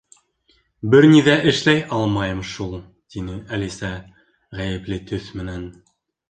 —Бер 0.93 1.05
ни 1.09 1.19
ҙә 1.27 1.35
эшләй 1.51 1.81
алмайым 1.97 2.41
шул, 2.53 2.73
—тине 2.79 3.37
Әлисә 3.59 3.93
ғәйепле 4.63 4.99
төҫ 5.13 5.31
менән. 5.43 5.71